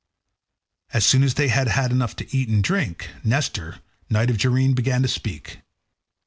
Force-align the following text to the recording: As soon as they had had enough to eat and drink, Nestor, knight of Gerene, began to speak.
As 0.93 1.05
soon 1.05 1.21
as 1.21 1.35
they 1.35 1.47
had 1.49 1.67
had 1.67 1.91
enough 1.91 2.15
to 2.15 2.35
eat 2.35 2.49
and 2.49 2.63
drink, 2.63 3.11
Nestor, 3.23 3.81
knight 4.09 4.31
of 4.31 4.37
Gerene, 4.39 4.73
began 4.73 5.03
to 5.03 5.07
speak. 5.07 5.59